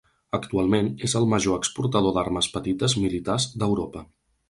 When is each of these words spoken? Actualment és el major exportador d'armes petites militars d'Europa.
Actualment 0.37 0.89
és 1.09 1.15
el 1.19 1.27
major 1.35 1.59
exportador 1.63 2.17
d'armes 2.17 2.51
petites 2.59 2.99
militars 3.07 3.51
d'Europa. 3.63 4.09